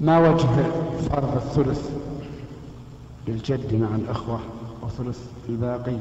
[0.00, 0.46] ما وجه
[1.10, 1.90] فرض الثلث
[3.28, 4.40] للجد مع الأخوة
[4.82, 5.96] وثلث الباقي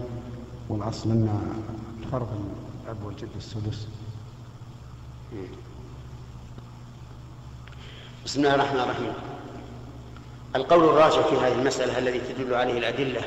[0.70, 1.54] والأصل أن
[2.12, 2.28] فرض
[2.86, 3.88] الأب والجد السدس
[8.26, 9.14] بسم الله الرحمن الرحيم.
[10.56, 13.22] القول الراجح في هذه المسألة الذي تدل عليه الأدلة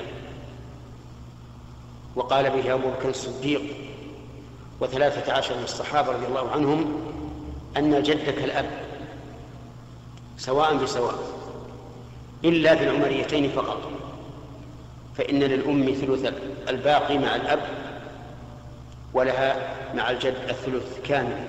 [2.16, 3.62] وقال به أبو بكر الصديق
[4.80, 6.92] وثلاثة عشر من الصحابة رضي الله عنهم
[7.76, 8.91] أن جدك الأب
[10.42, 11.14] سواء بسواء
[12.44, 13.90] إلا في العمريتين فقط.
[15.16, 16.34] فإن للأم ثلث
[16.68, 17.60] الباقي مع الأب
[19.14, 21.44] ولها مع الجد الثلث كامل.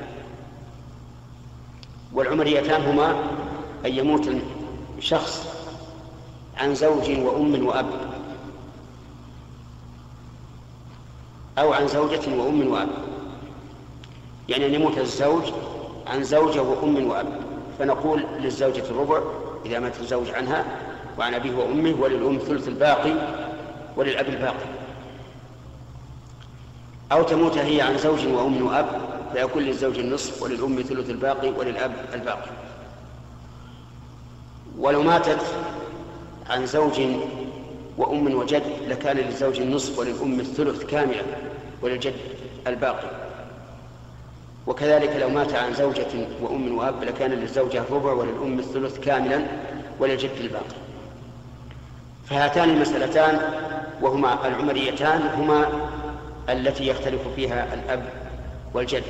[2.14, 3.12] والعمريتان هما
[3.86, 4.30] أن يموت
[5.00, 5.48] شخص
[6.58, 7.90] عن زوج وأم وأب
[11.58, 12.90] أو عن زوجة وأم وأب.
[14.50, 15.44] يعني أن يموت الزوج
[16.08, 17.53] عن زوجة وأم وأب.
[17.84, 19.22] فنقول للزوجة الربع
[19.66, 20.66] إذا مات الزوج عنها
[21.18, 23.14] وعن أبيه وأمه وللأم ثلث الباقي
[23.98, 24.66] وللأب الباقي.
[27.12, 29.02] أو تموت هي عن زوج وأم وأب
[29.34, 32.50] فيكون للزوج النصف وللأم ثلث الباقي وللأب الباقي.
[34.78, 35.42] ولو ماتت
[36.50, 37.02] عن زوج
[37.98, 41.24] وأم وجد لكان للزوج النصف وللأم الثلث كاملا
[41.82, 42.14] وللجد
[42.68, 43.23] الباقي.
[44.68, 46.08] وكذلك لو مات عن زوجة
[46.42, 49.46] وأم وأب لكان للزوجة الربع وللأم الثلث كاملا
[50.00, 50.76] وللجد الباقي.
[52.26, 53.40] فهاتان المسألتان
[54.02, 55.66] وهما العمريتان هما
[56.50, 58.10] التي يختلف فيها الأب
[58.74, 59.04] والجد.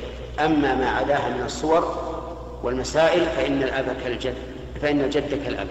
[0.44, 2.14] أما ما عداها من الصور
[2.62, 4.34] والمسائل فإن الأب كالجد
[4.82, 5.68] فإن الجد كالأب.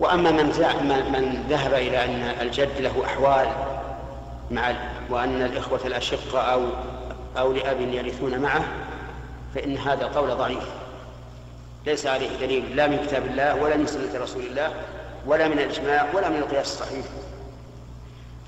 [0.00, 0.46] وأما من
[1.12, 3.46] من ذهب إلى أن الجد له أحوال
[4.50, 4.72] مع
[5.10, 6.60] وأن الإخوة الأشقة أو
[7.36, 8.64] أو لأب يرثون معه
[9.54, 10.64] فإن هذا قول ضعيف.
[11.86, 14.74] ليس عليه دليل لا من كتاب الله ولا من سنة رسول الله
[15.26, 17.04] ولا من الإجماع ولا من القياس الصحيح.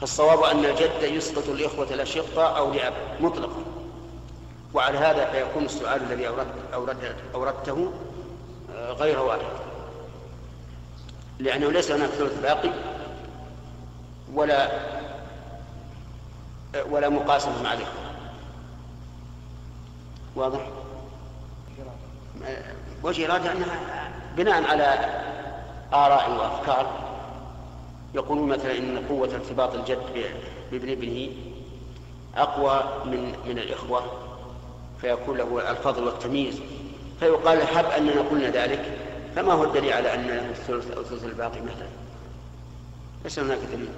[0.01, 3.65] فالصواب أن الجد يسقط الإخوة الأشقة أو لأب مطلقا
[4.75, 6.29] وعلى هذا فيكون السؤال الذي
[6.75, 7.93] أورد أوردته
[8.75, 9.47] آه، غير وارد
[11.39, 12.71] لأنه ليس هناك ثلث باقي
[14.35, 14.81] ولا
[16.75, 18.06] آه، ولا مقاسمة مع الإخوة
[20.37, 20.61] واضح؟
[23.03, 24.85] وجه إرادة أنها بناء على
[25.93, 26.87] آراء وأفكار.
[28.15, 30.33] يقولون مثلا إن قوة ارتباط الجد
[30.73, 31.29] بابن ابنه
[32.37, 34.03] أقوى من من الإخوة
[35.01, 36.61] فيكون له الفضل والتمييز.
[37.21, 38.99] فيقال حب أننا قلنا ذلك
[39.37, 41.89] فما هو الدليل على أن الثلث أو ثلث الباقي مثلا؟
[43.25, 43.89] ليس هناك دليل.